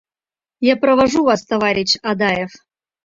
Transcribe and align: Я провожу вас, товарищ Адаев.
Я 0.61 0.77
провожу 0.77 1.23
вас, 1.25 1.45
товарищ 1.45 1.95
Адаев. 2.01 2.49